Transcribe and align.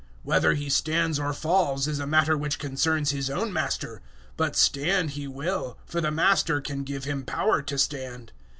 Whether 0.23 0.53
he 0.55 0.67
stands 0.67 1.19
or 1.19 1.31
falls 1.31 1.87
is 1.87 1.99
a 1.99 2.07
matter 2.07 2.35
which 2.35 2.57
concerns 2.57 3.11
his 3.11 3.29
own 3.29 3.53
master. 3.53 4.01
But 4.35 4.55
stand 4.55 5.11
he 5.11 5.27
will; 5.27 5.77
for 5.85 6.01
the 6.01 6.09
Master 6.09 6.59
can 6.59 6.81
give 6.83 7.03
him 7.03 7.23
power 7.23 7.61
to 7.61 7.77
stand. 7.77 8.31